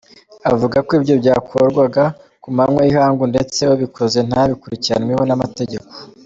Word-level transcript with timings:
Avuga 0.51 0.77
ko 0.85 0.91
ibyo 0.99 1.13
byakorwaga 1.21 2.03
ku 2.43 2.49
manywa 2.55 2.81
y’ihangu 2.85 3.23
ndetse 3.31 3.61
ubikoze 3.75 4.19
ntabikurikiranweho 4.29 5.23
n’amategeko. 5.25 5.89